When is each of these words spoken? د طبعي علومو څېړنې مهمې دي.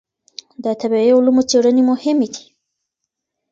د 0.63 0.65
طبعي 0.81 1.09
علومو 1.17 1.41
څېړنې 1.49 1.83
مهمې 1.89 2.27
دي. 2.33 2.43